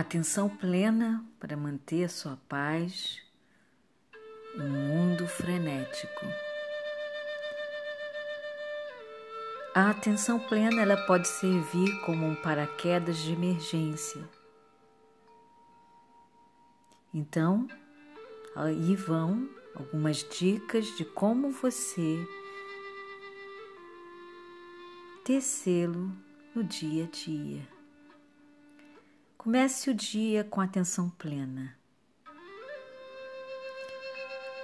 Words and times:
Atenção 0.00 0.48
plena 0.48 1.22
para 1.38 1.54
manter 1.58 2.04
a 2.04 2.08
sua 2.08 2.34
paz 2.48 3.20
um 4.56 4.66
mundo 4.66 5.28
frenético. 5.28 6.24
A 9.74 9.90
atenção 9.90 10.40
plena 10.40 10.80
ela 10.80 10.96
pode 11.06 11.28
servir 11.28 12.00
como 12.06 12.26
um 12.26 12.34
paraquedas 12.34 13.18
de 13.18 13.34
emergência. 13.34 14.26
Então, 17.12 17.68
aí 18.56 18.96
vão 18.96 19.50
algumas 19.74 20.26
dicas 20.30 20.86
de 20.96 21.04
como 21.04 21.50
você 21.50 22.26
tecê-lo 25.26 26.10
no 26.54 26.64
dia 26.64 27.04
a 27.04 27.08
dia. 27.08 27.79
Comece 29.42 29.88
o 29.88 29.94
dia 29.94 30.44
com 30.44 30.60
atenção 30.60 31.08
plena. 31.08 31.74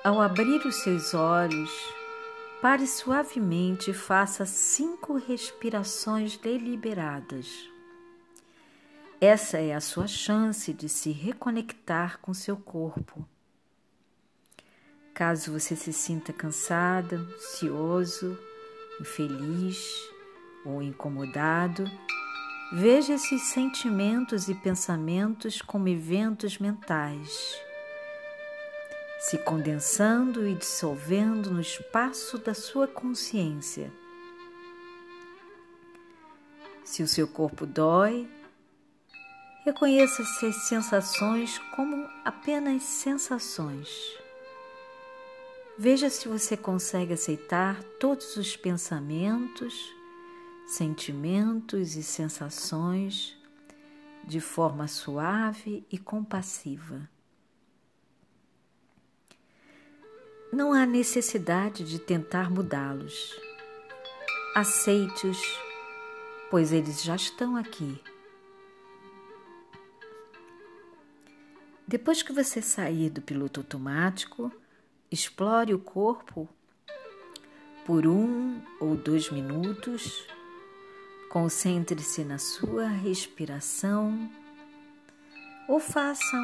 Ao 0.04 0.20
abrir 0.20 0.66
os 0.66 0.82
seus 0.82 1.14
olhos, 1.14 1.70
pare 2.60 2.86
suavemente 2.86 3.92
e 3.92 3.94
faça 3.94 4.44
cinco 4.44 5.16
respirações 5.16 6.36
deliberadas. 6.36 7.48
Essa 9.18 9.56
é 9.56 9.74
a 9.74 9.80
sua 9.80 10.06
chance 10.06 10.74
de 10.74 10.90
se 10.90 11.10
reconectar 11.10 12.18
com 12.18 12.34
seu 12.34 12.58
corpo. 12.58 13.26
Caso 15.14 15.52
você 15.52 15.74
se 15.74 15.90
sinta 15.90 16.34
cansado, 16.34 17.26
ansioso, 17.34 18.38
infeliz 19.00 19.82
ou 20.66 20.82
incomodado, 20.82 21.90
veja 22.72 23.14
esses 23.14 23.42
sentimentos 23.42 24.48
e 24.48 24.54
pensamentos 24.54 25.62
como 25.62 25.88
eventos 25.88 26.59
mentais 26.59 27.66
se 29.18 29.38
condensando 29.38 30.46
e 30.46 30.54
dissolvendo 30.54 31.50
no 31.50 31.60
espaço 31.60 32.38
da 32.38 32.54
sua 32.54 32.86
consciência. 32.86 33.92
Se 36.84 37.02
o 37.02 37.08
seu 37.08 37.26
corpo 37.26 37.66
dói, 37.66 38.28
reconheça 39.64 40.23
essas 40.23 40.68
sensações 40.68 41.58
como 41.74 42.08
apenas 42.24 42.84
sensações. 42.84 43.88
Veja 45.76 46.08
se 46.08 46.28
você 46.28 46.56
consegue 46.56 47.12
aceitar 47.12 47.82
todos 47.98 48.36
os 48.36 48.56
pensamentos, 48.56 49.92
sentimentos 50.66 51.95
e 51.96 52.02
sensações 52.02 53.38
de 54.24 54.40
forma 54.40 54.88
suave 54.88 55.86
e 55.90 55.96
compassiva. 55.96 57.08
Não 60.52 60.73
há 60.73 60.84
necessidade 60.84 61.84
de 61.84 61.98
tentar 61.98 62.50
mudá-los. 62.50 63.38
Aceite-os, 64.54 65.41
pois 66.50 66.72
eles 66.72 67.03
já 67.03 67.14
estão 67.14 67.56
aqui. 67.56 68.00
Depois 71.86 72.22
que 72.22 72.32
você 72.32 72.60
sair 72.60 73.10
do 73.10 73.22
piloto 73.22 73.60
automático, 73.60 74.50
explore 75.10 75.72
o 75.72 75.78
corpo 75.78 76.48
por 77.84 78.06
um 78.08 78.60
ou 78.80 78.97
dois 78.97 79.30
minutos. 79.30 80.26
Concentre-se 81.38 82.25
na 82.25 82.38
sua 82.38 82.88
respiração 82.88 84.30
ou 85.69 85.78
faça 85.78 86.34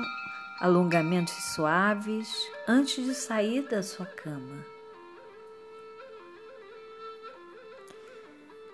alongamentos 0.60 1.32
suaves 1.54 2.28
antes 2.68 3.02
de 3.02 3.14
sair 3.14 3.66
da 3.70 3.82
sua 3.82 4.04
cama. 4.04 4.62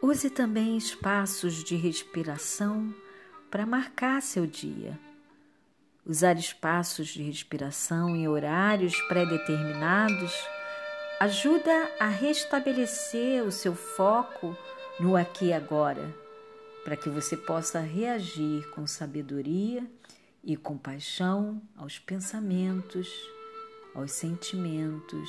Use 0.03 0.29
também 0.29 0.77
espaços 0.77 1.62
de 1.62 1.77
respiração 1.77 2.93
para 3.49 3.65
marcar 3.65 4.21
seu 4.21 4.45
dia. 4.45 4.99
Usar 6.05 6.37
espaços 6.37 7.06
de 7.06 7.23
respiração 7.23 8.17
em 8.17 8.27
horários 8.27 9.00
pré-determinados 9.03 10.35
ajuda 11.21 11.93
a 12.00 12.09
restabelecer 12.09 13.45
o 13.45 13.53
seu 13.53 13.77
foco 13.77 14.56
no 15.01 15.17
aqui 15.17 15.47
e 15.47 15.53
agora, 15.53 16.13
para 16.85 16.97
que 16.97 17.09
você 17.09 17.37
possa 17.37 17.79
reagir 17.81 18.69
com 18.71 18.87
sabedoria 18.87 19.89
e 20.43 20.57
compaixão 20.57 21.63
aos 21.77 21.99
pensamentos, 21.99 23.09
aos 23.95 24.11
sentimentos 24.11 25.29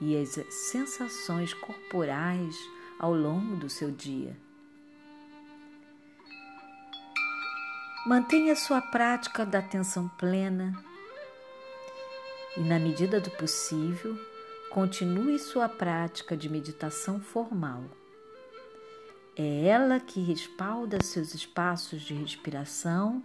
e 0.00 0.16
às 0.16 0.30
sensações 0.50 1.54
corporais 1.54 2.54
ao 2.98 3.14
longo 3.14 3.56
do 3.56 3.70
seu 3.70 3.90
dia. 3.90 4.36
Mantenha 8.04 8.56
sua 8.56 8.82
prática 8.82 9.46
da 9.46 9.60
atenção 9.60 10.08
plena 10.18 10.72
e, 12.56 12.60
na 12.60 12.78
medida 12.78 13.20
do 13.20 13.30
possível, 13.30 14.18
continue 14.68 15.38
sua 15.38 15.68
prática 15.68 16.36
de 16.36 16.48
meditação 16.48 17.20
formal. 17.20 18.01
É 19.36 19.66
ela 19.66 19.98
que 19.98 20.20
respalda 20.20 21.02
seus 21.02 21.34
espaços 21.34 22.02
de 22.02 22.12
respiração 22.12 23.22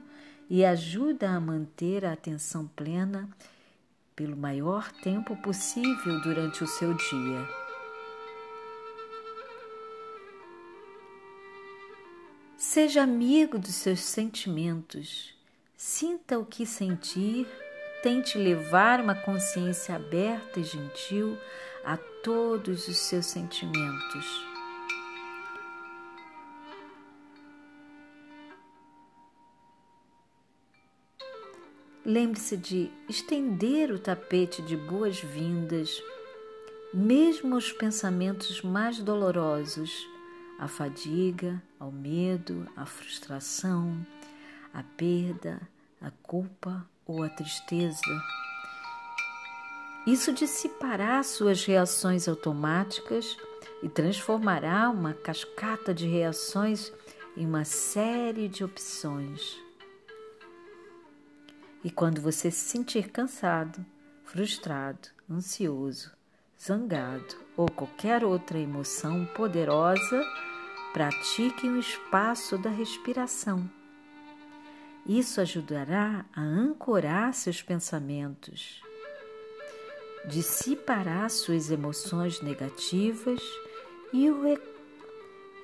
e 0.50 0.64
ajuda 0.64 1.32
a 1.32 1.40
manter 1.40 2.06
a 2.06 2.14
atenção 2.14 2.66
plena 2.68 3.30
pelo 4.16 4.38
maior 4.38 4.90
tempo 5.04 5.36
possível 5.38 6.22
durante 6.22 6.64
o 6.64 6.68
seu 6.68 6.94
dia. 6.94 7.48
Seja 12.58 13.04
amigo 13.04 13.60
dos 13.60 13.76
seus 13.76 14.00
sentimentos, 14.00 15.36
sinta 15.76 16.40
o 16.40 16.46
que 16.46 16.66
sentir, 16.66 17.48
tente 18.02 18.38
levar 18.38 19.02
uma 19.02 19.14
consciência 19.14 19.96
aberta 19.96 20.60
e 20.60 20.64
gentil 20.64 21.38
a 21.84 21.98
todos 22.24 22.88
os 22.88 22.98
seus 22.98 23.26
sentimentos. 23.26 24.57
Lembre-se 32.08 32.56
de 32.56 32.90
estender 33.10 33.92
o 33.92 34.00
tapete 34.00 34.62
de 34.62 34.78
boas-vindas, 34.78 36.02
mesmo 36.94 37.54
aos 37.54 37.74
pensamentos 37.74 38.62
mais 38.62 39.00
dolorosos, 39.00 40.08
à 40.58 40.70
fadiga, 40.70 41.62
ao 41.78 41.92
medo, 41.92 42.66
à 42.78 42.86
frustração, 42.86 43.94
à 44.74 44.82
perda, 44.82 45.60
à 46.02 46.10
culpa 46.24 46.90
ou 47.06 47.24
à 47.24 47.28
tristeza. 47.28 48.00
Isso 50.08 50.32
dissipará 50.32 51.22
suas 51.24 51.66
reações 51.66 52.30
automáticas 52.30 53.36
e 53.84 53.90
transformará 53.90 54.90
uma 54.90 55.14
cascata 55.14 55.94
de 55.94 56.08
reações 56.08 56.90
em 57.36 57.46
uma 57.46 57.66
série 57.66 58.48
de 58.48 58.64
opções. 58.64 59.67
E 61.84 61.92
quando 61.92 62.22
você 62.22 62.50
se 62.50 62.70
sentir 62.70 63.10
cansado, 63.10 63.86
frustrado, 64.24 65.10
ansioso, 65.30 66.12
zangado 66.60 67.36
ou 67.56 67.70
qualquer 67.70 68.24
outra 68.24 68.58
emoção 68.58 69.26
poderosa, 69.36 70.24
pratique 70.92 71.68
o 71.68 71.78
espaço 71.78 72.58
da 72.58 72.70
respiração. 72.70 73.70
Isso 75.06 75.40
ajudará 75.40 76.26
a 76.36 76.42
ancorar 76.42 77.34
seus 77.34 77.62
pensamentos, 77.62 78.82
dissipará 80.26 81.30
suas 81.30 81.72
emoções 81.72 82.42
negativas 82.42 83.42
e 84.12 84.30
o 84.30 84.60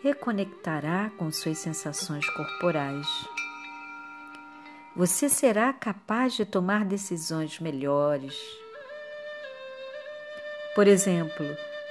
reconectará 0.01 1.09
com 1.17 1.31
suas 1.31 1.57
sensações 1.57 2.29
corporais 2.29 3.07
você 4.95 5.27
será 5.27 5.73
capaz 5.73 6.33
de 6.33 6.45
tomar 6.45 6.85
decisões 6.85 7.59
melhores. 7.59 8.37
Por 10.75 10.87
exemplo, 10.87 11.45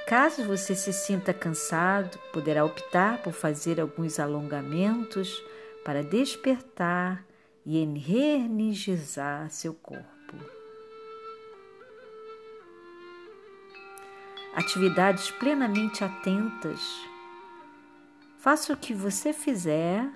caso 0.07 0.45
você 0.45 0.75
se 0.75 0.93
sinta 0.93 1.35
cansado, 1.35 2.19
poderá 2.33 2.65
optar 2.65 3.23
por 3.23 3.33
fazer 3.33 3.81
alguns 3.81 4.21
alongamentos 4.21 5.43
para 5.85 6.03
despertar 6.03 7.25
e 7.67 7.85
reenergizar 7.85 9.51
seu 9.51 9.75
corpo. 9.75 10.13
Atividades 14.55 15.31
plenamente 15.31 16.05
atentas. 16.05 16.81
Faça 18.39 18.73
o 18.73 18.77
que 18.77 18.93
você 18.93 19.33
fizer 19.33 20.09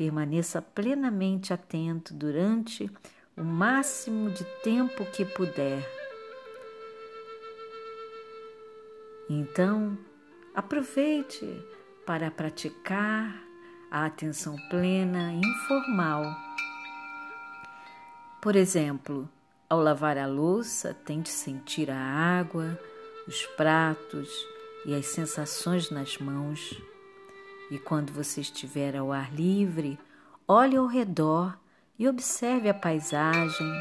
permaneça 0.00 0.62
plenamente 0.62 1.52
atento 1.52 2.14
durante 2.14 2.90
o 3.36 3.44
máximo 3.44 4.30
de 4.30 4.44
tempo 4.62 5.04
que 5.04 5.26
puder. 5.26 5.86
Então, 9.28 9.98
aproveite 10.54 11.46
para 12.06 12.30
praticar 12.30 13.44
a 13.90 14.06
atenção 14.06 14.56
plena 14.70 15.34
informal. 15.34 16.24
Por 18.40 18.56
exemplo, 18.56 19.28
ao 19.68 19.82
lavar 19.82 20.16
a 20.16 20.26
louça, 20.26 20.94
tente 21.04 21.28
sentir 21.28 21.90
a 21.90 22.00
água, 22.00 22.80
os 23.28 23.44
pratos 23.48 24.30
e 24.86 24.94
as 24.94 25.04
sensações 25.08 25.90
nas 25.90 26.16
mãos. 26.16 26.80
E 27.70 27.78
quando 27.78 28.12
você 28.12 28.40
estiver 28.40 28.96
ao 28.96 29.12
ar 29.12 29.32
livre, 29.32 29.98
olhe 30.46 30.76
ao 30.76 30.86
redor 30.86 31.56
e 31.96 32.08
observe 32.08 32.68
a 32.68 32.74
paisagem, 32.74 33.72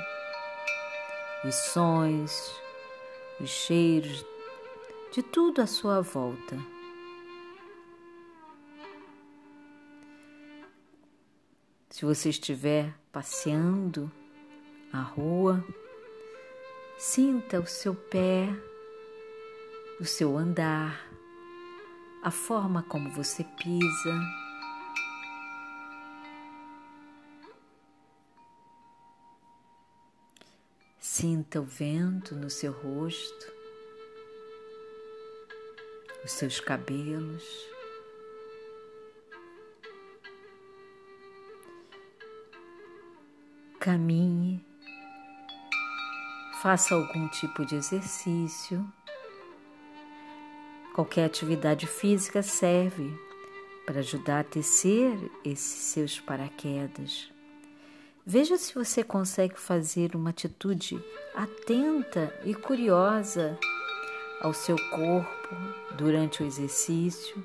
os 1.44 1.56
sons, 1.56 2.53
os 3.39 3.50
cheiros 3.50 4.24
de 5.12 5.24
tudo 5.24 5.62
à 5.62 5.65
sua 5.65 6.01
volta. 6.01 6.57
Se 11.89 12.06
você 12.06 12.30
estiver 12.30 12.94
passeando 13.12 14.12
a 14.94 15.01
rua, 15.01 15.63
sinta 16.97 17.59
o 17.59 17.65
seu 17.65 17.95
pé, 17.95 18.47
o 20.00 20.06
seu 20.06 20.38
andar, 20.38 21.08
a 22.21 22.31
forma 22.31 22.83
como 22.83 23.10
você 23.12 23.44
pisa. 23.44 24.19
Sinta 31.00 31.60
o 31.60 31.63
vento 31.63 32.36
no 32.36 32.50
seu 32.50 32.71
rosto, 32.71 33.54
os 36.24 36.31
seus 36.31 36.60
cabelos. 36.60 37.44
Caminhe, 43.80 44.63
faça 46.62 46.94
algum 46.94 47.30
tipo 47.30 47.65
de 47.65 47.75
exercício. 47.75 48.86
Qualquer 50.94 51.25
atividade 51.25 51.88
física 51.88 52.41
serve 52.41 53.13
para 53.86 54.00
ajudar 54.00 54.41
a 54.41 54.44
tecer 54.44 55.18
esses 55.44 55.83
seus 55.86 56.19
paraquedas. 56.19 57.31
Veja 58.25 58.57
se 58.57 58.74
você 58.74 59.03
consegue 59.03 59.59
fazer 59.59 60.15
uma 60.15 60.30
atitude 60.30 61.01
atenta 61.33 62.33
e 62.45 62.53
curiosa 62.53 63.57
ao 64.41 64.53
seu 64.53 64.75
corpo 64.89 65.56
durante 65.97 66.44
o 66.44 66.45
exercício, 66.45 67.44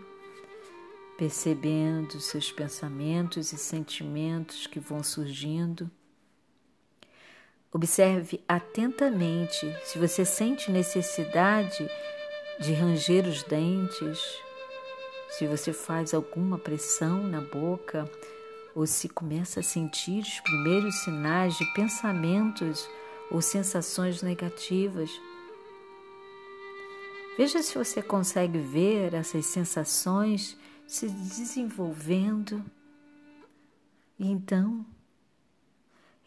percebendo 1.17 2.21
seus 2.21 2.53
pensamentos 2.53 3.53
e 3.53 3.57
sentimentos 3.57 4.67
que 4.67 4.81
vão 4.81 5.03
surgindo 5.03 5.91
Observe 7.75 8.41
atentamente 8.47 9.67
se 9.83 9.99
você 9.99 10.25
sente 10.25 10.71
necessidade 10.71 11.91
de 12.61 12.73
ranger 12.73 13.27
os 13.27 13.43
dentes, 13.43 14.19
se 15.31 15.47
você 15.47 15.73
faz 15.73 16.15
alguma 16.15 16.59
pressão 16.59 17.23
na 17.25 17.41
boca 17.41 18.11
ou 18.75 18.87
se 18.87 19.09
começa 19.09 19.61
a 19.61 19.63
sentir 19.63 20.21
os 20.21 20.41
primeiros 20.41 20.95
sinais 21.03 21.57
de 21.57 21.65
pensamentos 21.75 22.89
ou 23.31 23.41
sensações 23.41 24.23
negativas. 24.23 25.11
Veja 27.37 27.63
se 27.63 27.77
você 27.77 28.01
consegue 28.03 28.59
ver 28.59 29.15
essas 29.15 29.47
sensações 29.47 30.57
se 30.87 31.09
desenvolvendo. 31.09 32.65
E 34.19 34.31
então, 34.31 34.87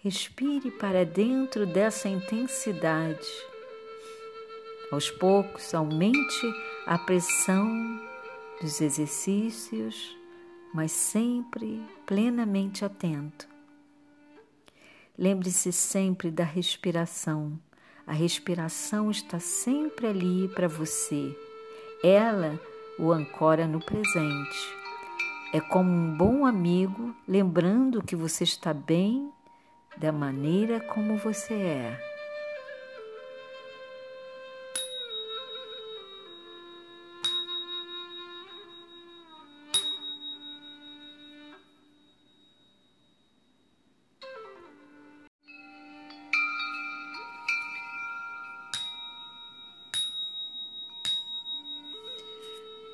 Respire 0.08 0.70
para 0.70 1.04
dentro 1.04 1.66
dessa 1.66 2.08
intensidade. 2.08 3.28
Aos 4.92 5.12
poucos, 5.12 5.74
aumente 5.74 6.54
a 6.86 6.98
pressão 6.98 7.68
dos 8.62 8.80
exercícios, 8.80 10.18
mas 10.74 10.94
sempre 10.94 11.82
plenamente 12.06 12.86
atento. 12.86 13.48
Lembre-se 15.18 15.74
sempre 15.74 16.32
da 16.32 16.46
respiração. 16.46 17.60
A 18.06 18.14
respiração 18.14 19.12
está 19.12 19.40
sempre 19.40 20.08
ali 20.08 20.48
para 20.48 20.70
você. 20.70 21.36
Ela 22.02 22.58
o 22.98 23.12
ancora 23.12 23.68
no 23.68 23.80
presente. 23.80 24.74
É 25.52 25.60
como 25.60 25.90
um 25.92 26.16
bom 26.16 26.46
amigo 26.46 27.14
lembrando 27.28 28.02
que 28.02 28.16
você 28.16 28.46
está 28.46 28.74
bem 28.74 29.32
da 29.98 30.12
maneira 30.12 30.80
como 30.80 31.18
você 31.18 31.54
é. 31.54 32.07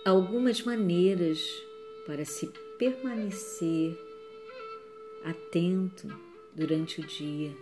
Algumas 0.06 0.62
maneiras 0.62 1.40
para 2.06 2.26
se 2.26 2.52
permanecer 2.78 3.98
atento 5.24 6.10
durante 6.54 7.00
o 7.00 7.08
dia. 7.08 7.56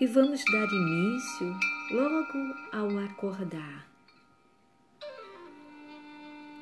E 0.00 0.06
vamos 0.06 0.42
dar 0.50 0.66
início 0.66 1.54
logo 1.90 2.54
ao 2.72 2.98
acordar. 3.04 3.86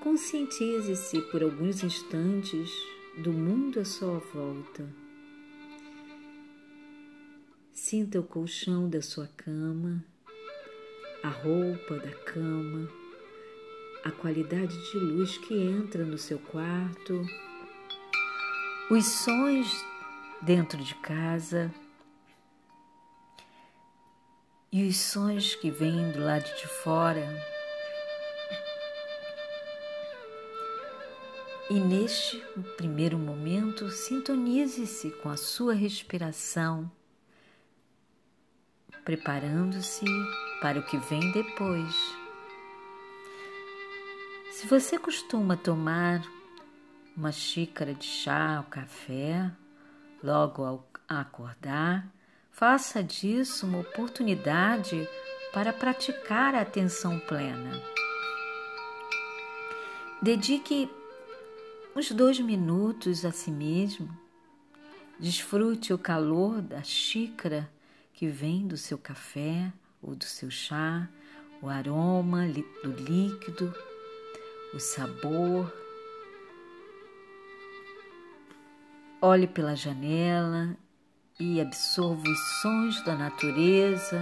Conscientize-se 0.00 1.22
por 1.30 1.44
alguns 1.44 1.84
instantes 1.84 2.72
do 3.18 3.32
mundo 3.32 3.78
à 3.78 3.84
sua 3.84 4.18
volta. 4.18 4.92
Sinta 7.72 8.18
o 8.18 8.24
colchão 8.24 8.90
da 8.90 9.00
sua 9.00 9.28
cama, 9.28 10.04
a 11.22 11.28
roupa 11.28 11.96
da 11.96 12.12
cama, 12.24 12.88
a 14.04 14.10
qualidade 14.10 14.76
de 14.90 14.98
luz 14.98 15.38
que 15.38 15.54
entra 15.54 16.04
no 16.04 16.18
seu 16.18 16.38
quarto 16.38 17.24
os 18.90 19.04
sons 19.04 19.84
dentro 20.40 20.82
de 20.82 20.94
casa 20.94 21.70
e 24.72 24.88
os 24.88 24.96
sons 24.96 25.54
que 25.56 25.70
vêm 25.70 26.10
do 26.10 26.24
lado 26.24 26.44
de 26.56 26.66
fora. 26.66 27.26
E 31.68 31.78
neste 31.78 32.38
primeiro 32.78 33.18
momento, 33.18 33.90
sintonize-se 33.90 35.10
com 35.22 35.28
a 35.28 35.36
sua 35.36 35.74
respiração, 35.74 36.90
preparando-se 39.08 40.04
para 40.60 40.78
o 40.78 40.82
que 40.82 40.98
vem 40.98 41.32
depois. 41.32 41.94
Se 44.50 44.66
você 44.66 44.98
costuma 44.98 45.56
tomar 45.56 46.22
uma 47.16 47.32
xícara 47.32 47.94
de 47.94 48.04
chá 48.04 48.58
ou 48.58 48.70
café 48.70 49.50
logo 50.22 50.62
ao 50.62 50.86
acordar, 51.08 52.06
faça 52.52 53.02
disso 53.02 53.66
uma 53.66 53.78
oportunidade 53.78 55.08
para 55.54 55.72
praticar 55.72 56.54
a 56.54 56.60
atenção 56.60 57.18
plena. 57.18 57.82
Dedique 60.20 60.86
uns 61.96 62.10
dois 62.10 62.38
minutos 62.38 63.24
a 63.24 63.32
si 63.32 63.50
mesmo. 63.50 64.14
Desfrute 65.18 65.94
o 65.94 65.98
calor 65.98 66.60
da 66.60 66.82
xícara 66.82 67.70
que 68.18 68.26
vem 68.26 68.66
do 68.66 68.76
seu 68.76 68.98
café 68.98 69.72
ou 70.02 70.12
do 70.12 70.24
seu 70.24 70.50
chá, 70.50 71.08
o 71.62 71.68
aroma 71.68 72.48
do 72.82 72.90
líquido, 72.90 73.72
o 74.74 74.80
sabor 74.80 75.72
Olhe 79.22 79.46
pela 79.46 79.76
janela 79.76 80.76
e 81.38 81.60
absorva 81.60 82.28
os 82.28 82.60
sons 82.60 83.04
da 83.04 83.14
natureza. 83.14 84.20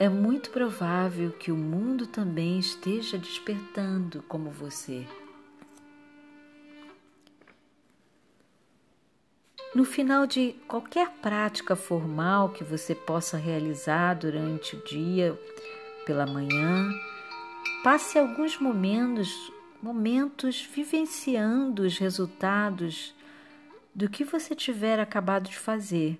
é 0.00 0.08
muito 0.08 0.50
provável 0.50 1.30
que 1.30 1.52
o 1.52 1.56
mundo 1.56 2.08
também 2.08 2.58
esteja 2.58 3.18
despertando 3.18 4.20
como 4.26 4.50
você. 4.50 5.06
No 9.72 9.84
final 9.84 10.26
de 10.26 10.56
qualquer 10.66 11.08
prática 11.22 11.76
formal 11.76 12.48
que 12.48 12.64
você 12.64 12.92
possa 12.92 13.36
realizar 13.36 14.14
durante 14.14 14.74
o 14.74 14.82
dia, 14.82 15.38
pela 16.04 16.26
manhã, 16.26 16.90
passe 17.84 18.18
alguns 18.18 18.58
momentos, 18.58 19.52
momentos 19.80 20.60
vivenciando 20.60 21.82
os 21.82 21.98
resultados 21.98 23.14
do 23.94 24.10
que 24.10 24.24
você 24.24 24.56
tiver 24.56 24.98
acabado 24.98 25.48
de 25.48 25.56
fazer. 25.56 26.18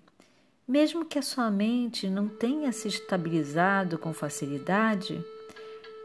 Mesmo 0.67 1.05
que 1.05 1.19
a 1.19 1.23
sua 1.23 1.51
mente 1.51 2.09
não 2.09 2.29
tenha 2.29 2.71
se 2.71 2.87
estabilizado 2.87 3.99
com 3.99 4.13
facilidade, 4.13 5.21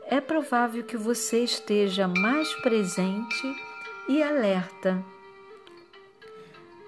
é 0.07 0.19
provável 0.19 0.83
que 0.83 0.97
você 0.97 1.43
esteja 1.43 2.07
mais 2.07 2.51
presente 2.55 3.55
e 4.09 4.23
alerta 4.23 5.05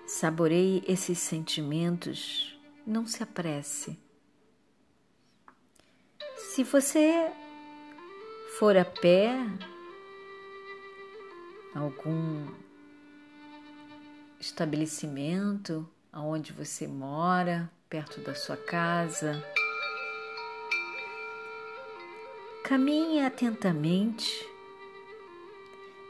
Saboreie 0.07 0.81
esses 0.87 1.19
sentimentos, 1.19 2.57
não 2.85 3.05
se 3.05 3.21
apresse. 3.21 3.99
Se 6.37 6.63
você 6.63 7.29
for 8.57 8.77
a 8.77 8.85
pé, 8.85 9.35
algum 11.75 12.47
estabelecimento 14.39 15.85
aonde 16.09 16.53
você 16.53 16.87
mora, 16.87 17.69
perto 17.89 18.21
da 18.21 18.33
sua 18.33 18.55
casa, 18.55 19.43
caminhe 22.63 23.19
atentamente 23.19 24.56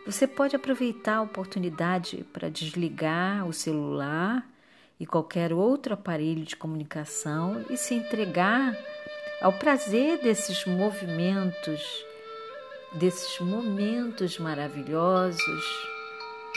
você 0.08 0.26
pode 0.26 0.56
aproveitar 0.56 1.18
a 1.18 1.22
oportunidade 1.22 2.26
para 2.32 2.50
desligar 2.50 3.46
o 3.46 3.52
celular 3.52 4.50
e 4.98 5.06
qualquer 5.06 5.52
outro 5.52 5.96
aparelho 5.96 6.46
de 6.46 6.56
comunicação 6.56 7.66
e 7.70 7.76
se 7.76 7.94
entregar 7.94 8.74
ao 9.42 9.52
prazer 9.52 10.20
desses 10.20 10.66
movimentos, 10.66 11.82
desses 12.94 13.38
momentos 13.42 14.40
maravilhosos 14.40 15.66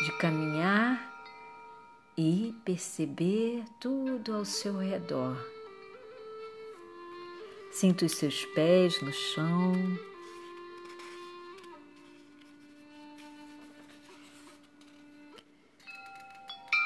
de 0.04 0.16
caminhar 0.18 1.10
e 2.16 2.54
perceber 2.64 3.64
tudo 3.80 4.32
ao 4.32 4.44
seu 4.44 4.78
redor. 4.78 5.36
Sinta 7.72 8.06
os 8.06 8.12
seus 8.12 8.44
pés 8.44 9.02
no 9.02 9.12
chão. 9.12 10.09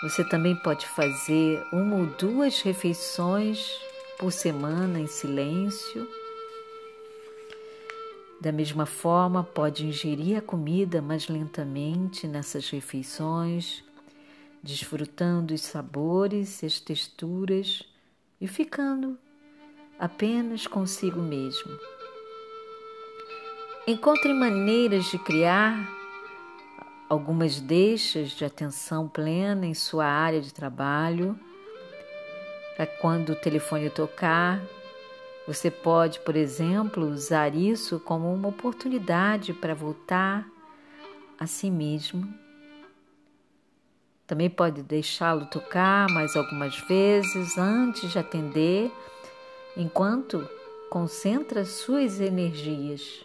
Você 0.04 0.22
também 0.22 0.54
pode 0.54 0.86
fazer 0.86 1.66
uma 1.72 1.96
ou 1.96 2.04
duas 2.04 2.60
refeições 2.60 3.74
por 4.18 4.30
semana 4.30 5.00
em 5.00 5.06
silêncio. 5.06 6.06
Da 8.38 8.52
mesma 8.52 8.84
forma, 8.84 9.42
pode 9.42 9.86
ingerir 9.86 10.36
a 10.36 10.42
comida 10.42 11.00
mais 11.00 11.26
lentamente 11.28 12.26
nessas 12.26 12.68
refeições, 12.68 13.82
desfrutando 14.62 15.54
os 15.54 15.62
sabores 15.62 16.62
as 16.62 16.78
texturas 16.78 17.82
e 18.38 18.46
ficando 18.46 19.18
apenas 19.98 20.66
consigo 20.66 21.22
mesmo. 21.22 21.80
Encontre 23.86 24.34
maneiras 24.34 25.06
de 25.06 25.18
criar 25.18 26.03
algumas 27.14 27.60
deixas 27.60 28.30
de 28.30 28.44
atenção 28.44 29.08
plena 29.08 29.64
em 29.64 29.74
sua 29.74 30.04
área 30.04 30.40
de 30.40 30.52
trabalho. 30.52 31.38
Para 32.76 32.86
quando 32.86 33.30
o 33.30 33.36
telefone 33.36 33.88
tocar, 33.88 34.60
você 35.46 35.70
pode, 35.70 36.20
por 36.20 36.36
exemplo, 36.36 37.06
usar 37.06 37.54
isso 37.54 38.00
como 38.00 38.32
uma 38.32 38.48
oportunidade 38.48 39.52
para 39.52 39.74
voltar 39.74 40.46
a 41.38 41.46
si 41.46 41.70
mesmo. 41.70 42.26
Também 44.26 44.48
pode 44.48 44.82
deixá-lo 44.82 45.46
tocar 45.46 46.08
mais 46.10 46.34
algumas 46.34 46.78
vezes 46.88 47.58
antes 47.58 48.10
de 48.10 48.18
atender, 48.18 48.90
enquanto 49.76 50.48
concentra 50.90 51.64
suas 51.64 52.20
energias. 52.20 53.24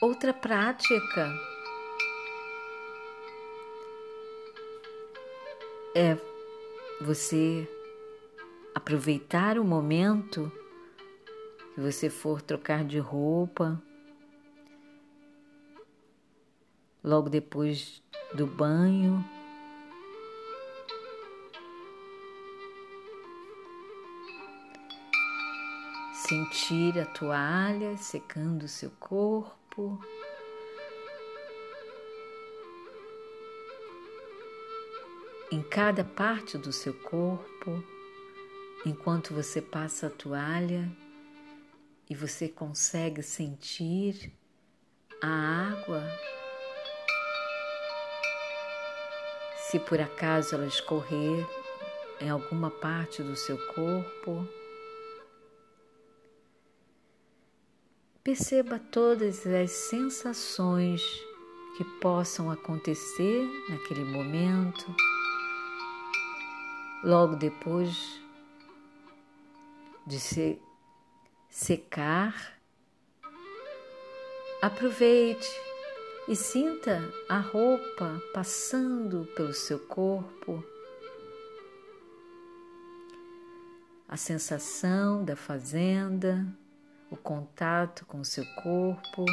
Outra 0.00 0.32
prática 0.32 1.30
é 5.94 6.16
você 7.02 7.68
aproveitar 8.74 9.58
o 9.58 9.64
momento 9.64 10.50
que 11.74 11.82
você 11.82 12.08
for 12.08 12.40
trocar 12.40 12.82
de 12.82 12.98
roupa, 12.98 13.78
logo 17.04 17.28
depois 17.28 18.02
do 18.32 18.46
banho. 18.46 19.22
Sentir 26.14 26.98
a 26.98 27.04
toalha 27.04 27.98
secando 27.98 28.62
o 28.62 28.68
seu 28.68 28.90
corpo 28.98 29.59
corpo. 29.70 29.98
Em 35.50 35.62
cada 35.62 36.04
parte 36.04 36.58
do 36.58 36.72
seu 36.72 36.94
corpo, 36.94 37.82
enquanto 38.84 39.34
você 39.34 39.60
passa 39.60 40.06
a 40.06 40.10
toalha 40.10 40.90
e 42.08 42.14
você 42.14 42.48
consegue 42.48 43.22
sentir 43.22 44.32
a 45.22 45.72
água. 45.72 46.02
Se 49.56 49.78
por 49.78 50.00
acaso 50.00 50.54
ela 50.54 50.66
escorrer 50.66 51.46
em 52.20 52.28
alguma 52.28 52.70
parte 52.70 53.22
do 53.22 53.36
seu 53.36 53.56
corpo, 53.68 54.46
Perceba 58.22 58.78
todas 58.78 59.46
as 59.46 59.70
sensações 59.70 61.00
que 61.78 61.84
possam 62.02 62.50
acontecer 62.50 63.48
naquele 63.70 64.04
momento, 64.04 64.94
logo 67.02 67.34
depois 67.36 68.20
de 70.06 70.20
se 70.20 70.60
secar. 71.48 72.60
Aproveite 74.60 75.48
e 76.28 76.36
sinta 76.36 77.02
a 77.26 77.38
roupa 77.38 78.20
passando 78.34 79.24
pelo 79.34 79.54
seu 79.54 79.78
corpo, 79.78 80.62
a 84.06 84.18
sensação 84.18 85.24
da 85.24 85.34
fazenda 85.34 86.46
o 87.10 87.16
contato 87.16 88.06
com 88.06 88.20
o 88.20 88.24
seu 88.24 88.44
corpo. 88.62 89.24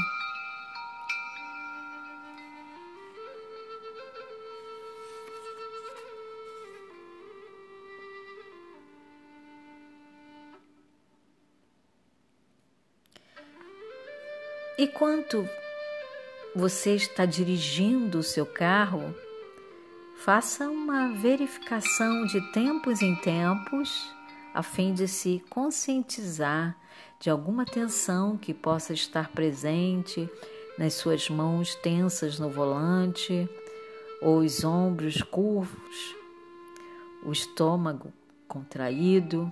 E 14.77 14.85
quanto 14.87 15.47
você 16.55 16.95
está 16.95 17.25
dirigindo 17.25 18.19
o 18.19 18.23
seu 18.23 18.45
carro, 18.45 19.15
faça 20.17 20.69
uma 20.69 21.13
verificação 21.13 22.25
de 22.25 22.41
tempos 22.51 23.01
em 23.01 23.15
tempos 23.15 24.13
a 24.53 24.63
fim 24.63 24.93
de 24.93 25.07
se 25.07 25.43
conscientizar 25.49 26.75
de 27.19 27.29
alguma 27.29 27.65
tensão 27.65 28.37
que 28.37 28.53
possa 28.53 28.93
estar 28.93 29.29
presente 29.29 30.29
nas 30.77 30.93
suas 30.93 31.29
mãos 31.29 31.75
tensas 31.75 32.39
no 32.39 32.49
volante, 32.49 33.49
ou 34.21 34.39
os 34.39 34.63
ombros 34.63 35.21
curvos, 35.21 36.15
o 37.23 37.31
estômago 37.31 38.11
contraído. 38.47 39.49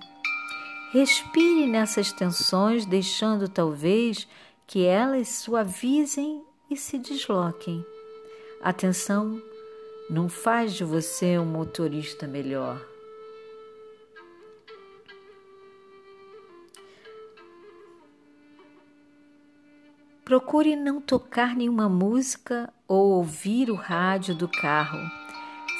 Respire 0.92 1.66
nessas 1.66 2.12
tensões, 2.12 2.86
deixando 2.86 3.48
talvez 3.48 4.26
que 4.66 4.84
elas 4.84 5.28
suavizem 5.28 6.42
e 6.70 6.76
se 6.76 6.98
desloquem, 6.98 7.84
Atenção 8.60 9.40
não 10.10 10.28
faz 10.28 10.74
de 10.74 10.82
você 10.82 11.38
um 11.38 11.44
motorista 11.44 12.26
melhor. 12.26 12.84
Procure 20.26 20.74
não 20.74 21.00
tocar 21.00 21.54
nenhuma 21.54 21.88
música 21.88 22.68
ou 22.88 23.12
ouvir 23.12 23.70
o 23.70 23.76
rádio 23.76 24.34
do 24.34 24.48
carro. 24.48 24.98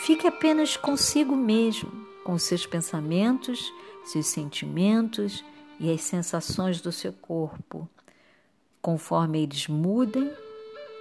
Fique 0.03 0.25
apenas 0.25 0.77
consigo 0.77 1.35
mesmo, 1.35 1.91
com 2.23 2.39
seus 2.39 2.65
pensamentos, 2.65 3.73
seus 4.05 4.29
sentimentos 4.29 5.45
e 5.81 5.91
as 5.91 6.01
sensações 6.03 6.81
do 6.81 6.93
seu 6.93 7.13
corpo, 7.13 7.89
conforme 8.81 9.43
eles 9.43 9.67
mudem 9.67 10.31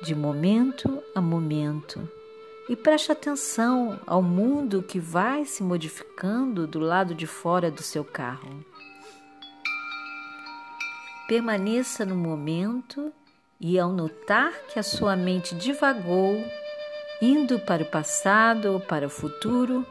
de 0.01 0.15
momento 0.15 1.03
a 1.13 1.21
momento. 1.21 2.09
E 2.67 2.75
preste 2.75 3.11
atenção 3.11 3.99
ao 4.07 4.23
mundo 4.23 4.81
que 4.81 4.99
vai 4.99 5.45
se 5.45 5.61
modificando 5.61 6.65
do 6.65 6.79
lado 6.79 7.13
de 7.13 7.27
fora 7.27 7.69
do 7.69 7.83
seu 7.83 8.03
carro. 8.03 8.65
Permaneça 11.27 12.03
no 12.03 12.15
momento 12.15 13.13
e 13.67 13.79
ao 13.79 13.91
notar 13.91 14.53
que 14.67 14.77
a 14.77 14.83
sua 14.83 15.15
mente 15.15 15.55
divagou, 15.55 16.39
indo 17.19 17.59
para 17.59 17.81
o 17.81 17.89
passado 17.89 18.73
ou 18.73 18.79
para 18.79 19.07
o 19.07 19.09
futuro, 19.09 19.83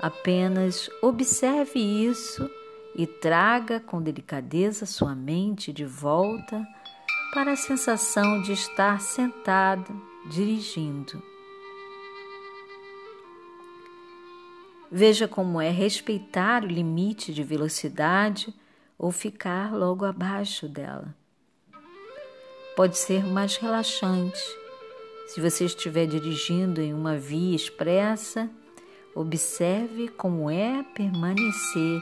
apenas 0.00 0.88
observe 1.02 1.80
isso 1.80 2.48
e 2.94 3.08
traga 3.08 3.80
com 3.80 4.00
delicadeza 4.00 4.86
sua 4.86 5.16
mente 5.16 5.72
de 5.72 5.84
volta 5.84 6.64
para 7.34 7.50
a 7.50 7.56
sensação 7.56 8.40
de 8.40 8.52
estar 8.52 9.00
sentado 9.00 10.00
dirigindo. 10.30 11.20
Veja 14.92 15.26
como 15.26 15.60
é 15.60 15.70
respeitar 15.70 16.62
o 16.62 16.68
limite 16.68 17.34
de 17.34 17.42
velocidade 17.42 18.54
ou 18.96 19.10
ficar 19.10 19.74
logo 19.74 20.04
abaixo 20.04 20.68
dela 20.68 21.17
pode 22.78 22.96
ser 22.96 23.26
mais 23.26 23.56
relaxante. 23.56 24.40
Se 25.26 25.40
você 25.40 25.64
estiver 25.64 26.06
dirigindo 26.06 26.80
em 26.80 26.94
uma 26.94 27.16
via 27.16 27.56
expressa, 27.56 28.48
observe 29.16 30.06
como 30.10 30.48
é 30.48 30.84
permanecer 30.94 32.00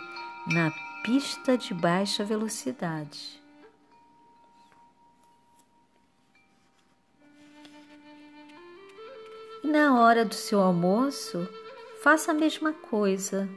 na 0.53 0.71
pista 1.03 1.57
de 1.57 1.73
baixa 1.73 2.23
velocidade. 2.25 3.43
E 9.65 9.67
na 9.67 9.99
hora 9.99 10.27
do 10.27 10.35
seu 10.35 10.61
almoço, 10.61 11.49
faça 12.03 12.33
a 12.33 12.35
mesma 12.35 12.75
coisa. 12.75 13.49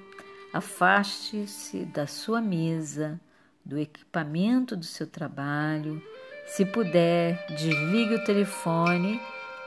Afaste-se 0.53 1.83
da 1.83 2.07
sua 2.07 2.39
mesa, 2.39 3.19
do 3.65 3.77
equipamento 3.77 4.77
do 4.77 4.85
seu 4.85 5.05
trabalho 5.05 6.01
se 6.49 6.65
puder, 6.65 7.45
desligue 7.47 8.15
o 8.15 8.23
telefone 8.23 9.21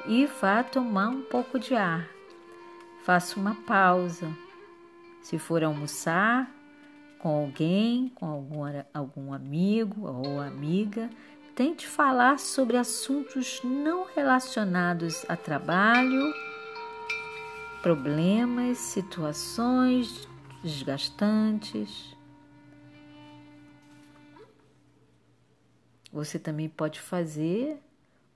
e 0.06 0.26
vá 0.26 0.64
tomar 0.64 1.08
um 1.08 1.22
pouco 1.22 1.58
de 1.58 1.74
ar. 1.74 2.08
Faça 3.04 3.38
uma 3.38 3.54
pausa. 3.54 4.28
Se 5.22 5.38
for 5.38 5.62
almoçar 5.62 6.50
com 7.20 7.28
alguém, 7.28 8.10
com 8.16 8.26
algum, 8.26 8.62
algum 8.92 9.32
amigo 9.32 10.08
ou 10.08 10.40
amiga, 10.40 11.08
tente 11.54 11.86
falar 11.86 12.40
sobre 12.40 12.76
assuntos 12.76 13.60
não 13.62 14.04
relacionados 14.04 15.24
a 15.28 15.36
trabalho, 15.36 16.34
problemas, 17.80 18.78
situações 18.78 20.28
desgastantes. 20.64 22.16
Você 26.12 26.38
também 26.38 26.68
pode 26.68 27.00
fazer 27.00 27.78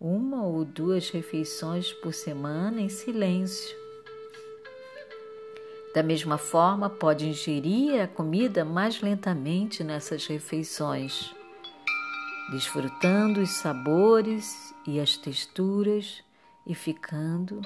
uma 0.00 0.44
ou 0.44 0.64
duas 0.64 1.10
refeições 1.10 1.92
por 1.92 2.14
semana 2.14 2.80
em 2.80 2.88
silêncio. 2.88 3.76
Da 5.94 6.02
mesma 6.02 6.38
forma, 6.38 6.88
pode 6.88 7.26
ingerir 7.26 8.02
a 8.02 8.06
comida 8.06 8.64
mais 8.64 9.00
lentamente 9.00 9.82
nessas 9.82 10.26
refeições, 10.26 11.34
desfrutando 12.50 13.40
os 13.40 13.50
sabores 13.50 14.74
e 14.86 15.00
as 15.00 15.16
texturas 15.16 16.22
e 16.66 16.74
ficando 16.74 17.60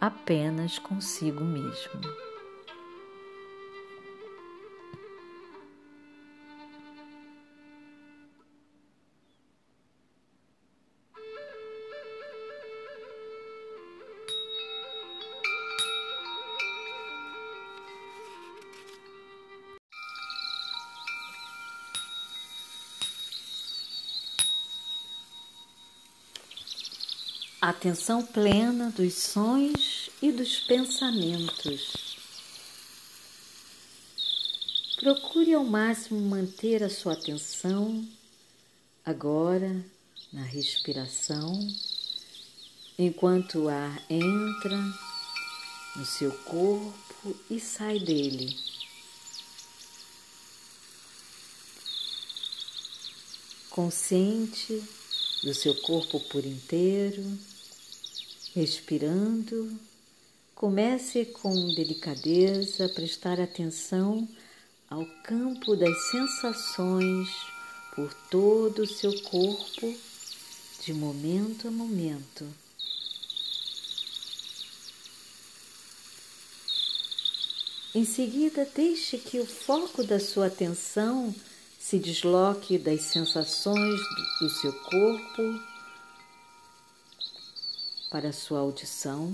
apenas 0.00 0.78
consigo 0.78 1.44
mesmo. 1.44 2.29
Atenção 27.70 28.24
plena 28.24 28.90
dos 28.90 29.14
sonhos 29.14 30.10
e 30.20 30.30
dos 30.30 30.60
pensamentos. 30.60 32.16
Procure 35.00 35.54
ao 35.54 35.64
máximo 35.64 36.20
manter 36.20 36.82
a 36.82 36.90
sua 36.90 37.14
atenção 37.14 38.06
agora 39.04 39.84
na 40.32 40.42
respiração, 40.42 41.58
enquanto 42.98 43.60
o 43.60 43.68
ar 43.68 44.02
entra 44.10 44.76
no 45.96 46.04
seu 46.04 46.32
corpo 46.44 47.36
e 47.50 47.58
sai 47.58 47.98
dele. 47.98 48.56
Consciente 53.70 54.84
do 55.42 55.54
seu 55.54 55.74
corpo 55.76 56.20
por 56.20 56.44
inteiro, 56.44 57.38
respirando, 58.54 59.78
comece 60.54 61.24
com 61.24 61.72
delicadeza 61.72 62.86
a 62.86 62.88
prestar 62.88 63.40
atenção 63.40 64.28
ao 64.88 65.06
campo 65.22 65.76
das 65.76 66.10
sensações 66.10 67.28
por 67.94 68.12
todo 68.30 68.82
o 68.82 68.86
seu 68.86 69.20
corpo, 69.22 69.94
de 70.84 70.92
momento 70.92 71.68
a 71.68 71.70
momento. 71.70 72.46
Em 77.94 78.04
seguida, 78.04 78.68
deixe 78.74 79.18
que 79.18 79.40
o 79.40 79.46
foco 79.46 80.04
da 80.04 80.20
sua 80.20 80.46
atenção 80.46 81.34
se 81.78 81.98
desloque 81.98 82.78
das 82.78 83.02
sensações 83.02 84.00
do 84.40 84.48
seu 84.48 84.72
corpo 84.72 85.69
para 88.10 88.32
sua 88.32 88.58
audição. 88.58 89.32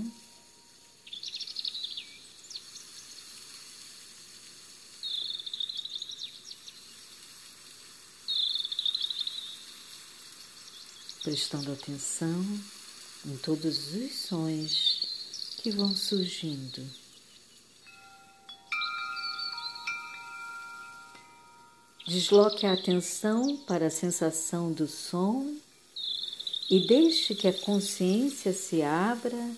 Prestando 11.23 11.73
atenção 11.73 12.45
em 13.25 13.35
todos 13.37 13.93
os 13.93 14.13
sons 14.13 15.57
que 15.57 15.71
vão 15.71 15.93
surgindo. 15.93 16.87
Desloque 22.07 22.65
a 22.65 22.71
atenção 22.71 23.57
para 23.67 23.87
a 23.87 23.89
sensação 23.89 24.71
do 24.71 24.87
som 24.87 25.57
e 26.69 26.79
deixe 26.81 27.33
que 27.33 27.47
a 27.47 27.53
consciência 27.53 28.51
se 28.51 28.81
abra 28.81 29.51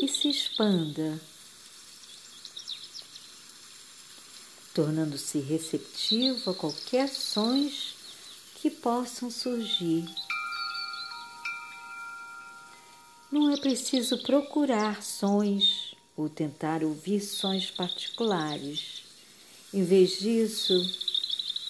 e 0.00 0.06
se 0.06 0.28
expanda, 0.28 1.20
tornando-se 4.72 5.40
receptivo 5.40 6.50
a 6.50 6.54
qualquer 6.54 7.08
sons 7.08 7.96
que 8.54 8.70
possam 8.70 9.30
surgir. 9.30 10.08
Não 13.32 13.52
é 13.52 13.56
preciso 13.56 14.16
procurar 14.18 15.02
sons 15.02 15.94
ou 16.16 16.28
tentar 16.28 16.84
ouvir 16.84 17.20
sons 17.20 17.70
particulares. 17.70 19.02
Em 19.74 19.82
vez 19.82 20.20
disso, 20.20 20.72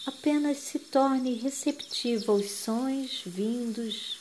apenas 0.07 0.59
se 0.59 0.79
torne 0.79 1.35
receptivo 1.35 2.33
aos 2.33 2.51
sons 2.51 3.23
vindos 3.25 4.18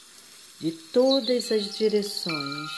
de 0.60 0.72
todas 0.72 1.52
as 1.52 1.78
direções. 1.78 2.72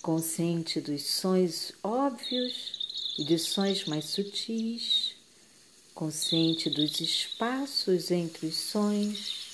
Consciente 0.00 0.80
dos 0.80 1.02
sons 1.02 1.72
óbvios 1.82 3.14
e 3.18 3.24
de 3.24 3.38
sons 3.38 3.86
mais 3.86 4.04
sutis, 4.04 5.16
consciente 5.94 6.70
dos 6.70 7.00
espaços 7.00 8.10
entre 8.10 8.46
os 8.46 8.56
sons. 8.56 9.46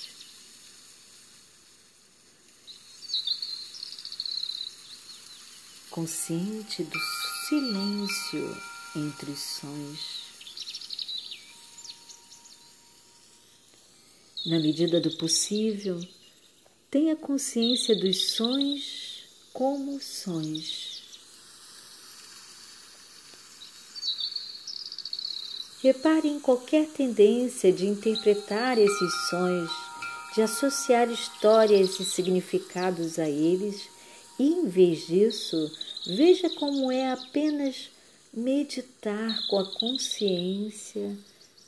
consciente 5.93 6.83
do 6.83 6.99
silêncio 7.47 8.57
entre 8.95 9.29
os 9.29 9.39
sons. 9.39 10.32
Na 14.45 14.59
medida 14.59 14.99
do 14.99 15.09
possível, 15.11 16.05
tenha 16.91 17.15
consciência 17.15 17.95
dos 17.95 18.31
sons 18.31 19.23
como 19.53 20.01
sons. 20.01 21.01
Repare 25.81 26.27
em 26.27 26.41
qualquer 26.41 26.87
tendência 26.87 27.71
de 27.71 27.85
interpretar 27.85 28.77
esses 28.77 29.29
sons, 29.29 29.71
de 30.35 30.41
associar 30.41 31.09
histórias 31.09 31.97
e 32.01 32.03
significados 32.03 33.17
a 33.19 33.29
eles, 33.29 33.87
e 34.37 34.43
em 34.43 34.67
vez 34.67 35.07
disso, 35.07 35.71
veja 36.05 36.49
como 36.49 36.91
é 36.91 37.11
apenas 37.11 37.89
meditar 38.33 39.47
com 39.47 39.57
a 39.59 39.71
consciência 39.79 41.17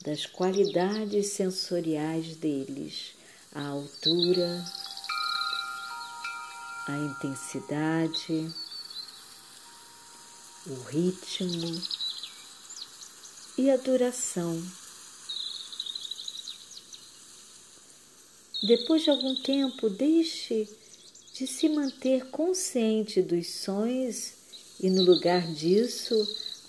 das 0.06 0.28
qualidades 0.28 1.30
sensoriais 1.32 2.36
deles, 2.36 3.16
a 3.52 3.70
altura, 3.70 4.64
a 6.88 6.96
intensidade, 6.98 8.54
o 10.68 10.76
ritmo 10.84 11.82
e 13.58 13.72
a 13.72 13.78
duração. 13.78 14.64
Depois 18.62 19.02
de 19.04 19.10
algum 19.10 19.36
tempo, 19.42 19.90
deixe 19.90 20.70
de 21.34 21.48
se 21.48 21.68
manter 21.68 22.30
consciente 22.30 23.24
dos 23.24 23.48
sons 23.48 24.34
e, 24.80 24.88
no 24.88 25.02
lugar 25.04 25.52
disso, 25.52 26.16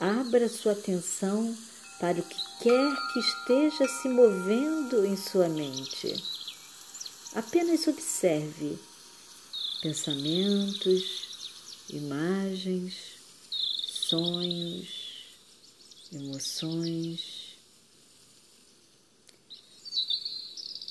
abra 0.01 0.49
sua 0.49 0.72
atenção 0.72 1.55
para 1.98 2.20
o 2.20 2.22
que 2.22 2.37
quer 2.62 2.96
que 3.12 3.20
esteja 3.20 3.88
se 3.88 4.09
movendo 4.09 5.04
em 5.04 5.16
sua 5.16 5.48
mente. 5.48 6.14
Apenas 7.35 7.87
observe 7.87 8.78
pensamentos, 9.80 11.28
imagens, 11.90 12.94
sonhos, 13.87 14.88
emoções. 16.12 17.56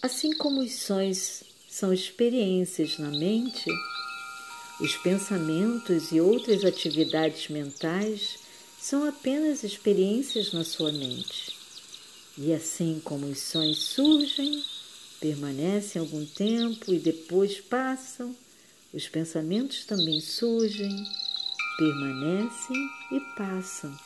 Assim 0.02 0.34
como 0.36 0.62
os 0.62 0.74
sonhos 0.74 1.44
são 1.70 1.92
experiências 1.92 2.98
na 3.00 3.10
mente, 3.10 3.70
os 4.80 4.96
pensamentos 4.98 6.12
e 6.12 6.22
outras 6.22 6.64
atividades 6.64 7.50
mentais 7.50 8.45
são 8.86 9.10
apenas 9.10 9.64
experiências 9.64 10.54
na 10.54 10.64
sua 10.64 10.92
mente. 10.92 11.58
E 12.38 12.54
assim 12.54 13.02
como 13.04 13.26
os 13.26 13.40
sonhos 13.40 13.82
surgem, 13.82 14.64
permanecem 15.20 16.00
algum 16.00 16.24
tempo 16.24 16.94
e 16.94 17.00
depois 17.00 17.60
passam, 17.60 18.36
os 18.94 19.08
pensamentos 19.08 19.86
também 19.86 20.22
surgem, 20.22 21.04
permanecem 21.80 22.78
e 23.12 23.20
passam. 23.36 23.98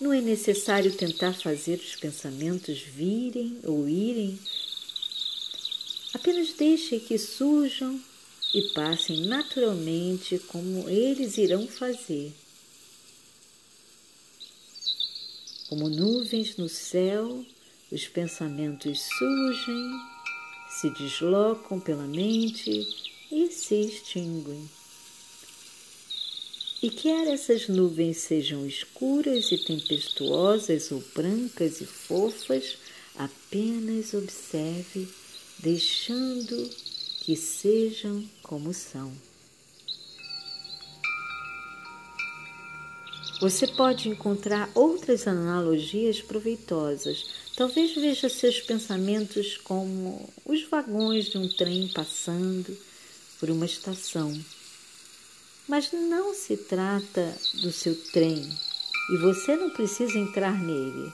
Não 0.00 0.10
é 0.10 0.22
necessário 0.22 0.90
tentar 0.94 1.34
fazer 1.34 1.78
os 1.78 1.94
pensamentos 1.94 2.80
virem 2.80 3.60
ou 3.64 3.86
irem. 3.86 4.38
Apenas 6.14 6.54
deixe 6.54 7.00
que 7.00 7.18
surjam 7.18 8.00
e 8.54 8.62
passem 8.62 9.26
naturalmente 9.26 10.38
como 10.38 10.88
eles 10.88 11.36
irão 11.36 11.66
fazer. 11.66 12.32
Como 15.68 15.88
nuvens 15.88 16.56
no 16.56 16.68
céu, 16.68 17.44
os 17.92 18.08
pensamentos 18.08 19.02
surgem, 19.18 19.90
se 20.70 20.90
deslocam 20.90 21.78
pela 21.78 22.06
mente 22.06 22.88
e 23.30 23.50
se 23.50 23.74
extinguem. 23.74 24.68
E 26.80 26.90
quer 26.90 27.26
essas 27.26 27.68
nuvens 27.68 28.18
sejam 28.18 28.64
escuras 28.64 29.50
e 29.50 29.58
tempestuosas 29.58 30.90
ou 30.92 31.02
brancas 31.14 31.80
e 31.80 31.86
fofas, 31.86 32.78
apenas 33.16 34.14
observe, 34.14 35.08
deixando 35.58 36.70
que 37.28 37.36
sejam 37.36 38.26
como 38.42 38.72
são. 38.72 39.12
Você 43.38 43.66
pode 43.66 44.08
encontrar 44.08 44.70
outras 44.74 45.28
analogias 45.28 46.22
proveitosas. 46.22 47.26
Talvez 47.54 47.94
veja 47.94 48.30
seus 48.30 48.62
pensamentos 48.62 49.58
como 49.58 50.26
os 50.42 50.62
vagões 50.70 51.26
de 51.26 51.36
um 51.36 51.46
trem 51.46 51.88
passando 51.88 52.74
por 53.38 53.50
uma 53.50 53.66
estação. 53.66 54.32
Mas 55.68 55.92
não 55.92 56.34
se 56.34 56.56
trata 56.56 57.36
do 57.60 57.70
seu 57.70 57.94
trem 58.10 58.48
e 59.10 59.18
você 59.18 59.54
não 59.54 59.68
precisa 59.68 60.18
entrar 60.18 60.58
nele. 60.58 61.12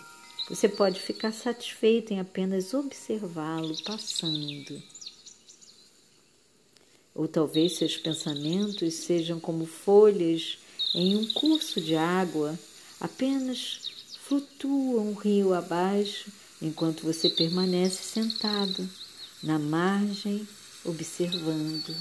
Você 0.48 0.68
pode 0.68 1.00
ficar 1.00 1.32
satisfeito 1.32 2.12
em 2.12 2.20
apenas 2.20 2.72
observá-lo 2.72 3.74
passando. 3.82 4.93
Ou 7.14 7.28
talvez 7.28 7.76
seus 7.76 7.96
pensamentos 7.96 8.94
sejam 8.94 9.38
como 9.38 9.66
folhas 9.66 10.58
em 10.94 11.16
um 11.16 11.32
curso 11.32 11.80
de 11.80 11.94
água, 11.94 12.58
apenas 13.00 13.80
flutuam 14.22 15.12
rio 15.12 15.54
abaixo 15.54 16.30
enquanto 16.60 17.02
você 17.02 17.28
permanece 17.30 18.02
sentado 18.02 18.88
na 19.42 19.58
margem 19.58 20.46
observando. 20.84 21.94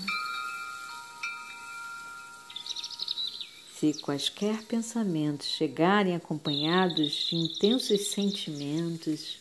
Se 3.79 3.93
quaisquer 3.95 4.63
pensamentos 4.63 5.47
chegarem 5.47 6.15
acompanhados 6.15 7.27
de 7.29 7.35
intensos 7.35 8.07
sentimentos 8.11 9.37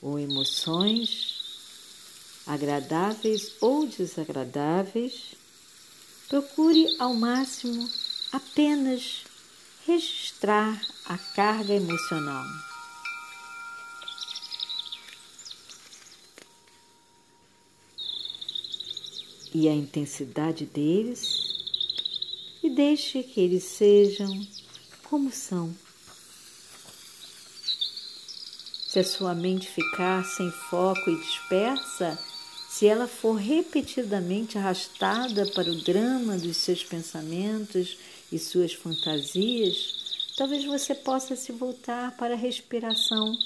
ou 0.00 0.18
emoções, 0.18 1.41
agradáveis 2.46 3.52
ou 3.60 3.86
desagradáveis, 3.86 5.34
procure 6.28 6.96
ao 6.98 7.14
máximo 7.14 7.88
apenas 8.32 9.24
registrar 9.86 10.80
a 11.04 11.18
carga 11.18 11.74
emocional. 11.74 12.44
E 19.54 19.68
a 19.68 19.74
intensidade 19.74 20.64
deles, 20.64 21.52
e 22.62 22.70
deixe 22.70 23.22
que 23.22 23.40
eles 23.40 23.64
sejam 23.64 24.48
como 25.04 25.30
são. 25.30 25.76
Se 28.88 28.98
a 28.98 29.04
sua 29.04 29.34
mente 29.34 29.68
ficar 29.68 30.24
sem 30.24 30.50
foco 30.50 31.10
e 31.10 31.16
dispersa, 31.16 32.18
se 32.72 32.86
ela 32.86 33.06
for 33.06 33.34
repetidamente 33.34 34.56
arrastada 34.56 35.44
para 35.48 35.70
o 35.70 35.82
drama 35.82 36.38
dos 36.38 36.56
seus 36.56 36.82
pensamentos 36.82 37.98
e 38.32 38.38
suas 38.38 38.72
fantasias, 38.72 40.32
talvez 40.38 40.64
você 40.64 40.94
possa 40.94 41.36
se 41.36 41.52
voltar 41.52 42.16
para 42.16 42.32
a 42.32 42.36
respiração 42.36 43.36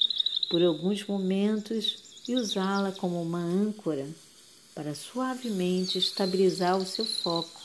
por 0.48 0.62
alguns 0.62 1.04
momentos 1.04 1.98
e 2.28 2.36
usá-la 2.36 2.92
como 2.92 3.20
uma 3.20 3.40
âncora 3.40 4.08
para 4.72 4.94
suavemente 4.94 5.98
estabilizar 5.98 6.78
o 6.78 6.86
seu 6.86 7.04
foco. 7.04 7.60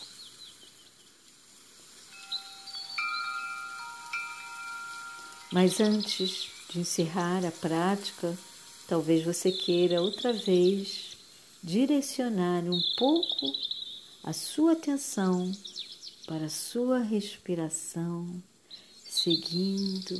Mas 5.51 5.79
antes 5.79 6.47
de 6.71 6.79
encerrar 6.79 7.45
a 7.45 7.51
prática, 7.51 8.35
talvez 8.87 9.23
você 9.23 9.51
queira 9.51 10.01
outra 10.01 10.33
vez 10.33 11.20
direcionar 11.63 12.63
um 12.63 12.81
pouco 12.97 13.53
a 14.23 14.33
sua 14.33 14.73
atenção 14.73 15.51
para 16.25 16.45
a 16.45 16.49
sua 16.49 16.99
respiração, 16.99 18.41
seguindo 19.05 20.19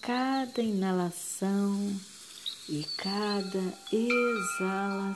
cada 0.00 0.60
inalação 0.60 1.94
e 2.68 2.84
cada 2.96 3.62
exalação. 3.92 5.12